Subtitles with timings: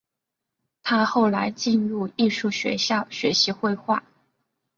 [0.81, 4.03] 他后来进入艺术学校学习绘画。